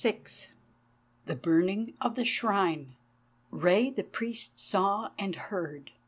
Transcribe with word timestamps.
THE 1.27 1.35
BURNING 1.35 1.93
OF 2.01 2.15
THE 2.15 2.25
SHRINE 2.25 2.95
Rei 3.51 3.91
the 3.91 4.03
Priest 4.03 4.59
saw 4.59 5.11
and 5.19 5.35
heard. 5.35 5.91